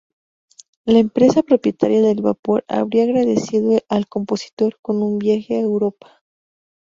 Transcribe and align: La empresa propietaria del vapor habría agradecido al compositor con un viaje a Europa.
La 0.85 0.97
empresa 0.97 1.43
propietaria 1.43 2.01
del 2.01 2.23
vapor 2.23 2.65
habría 2.67 3.03
agradecido 3.03 3.77
al 3.87 4.07
compositor 4.07 4.79
con 4.81 5.03
un 5.03 5.19
viaje 5.19 5.57
a 5.57 5.59
Europa. 5.59 6.23